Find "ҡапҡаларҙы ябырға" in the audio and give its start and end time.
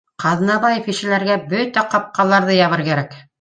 1.93-2.89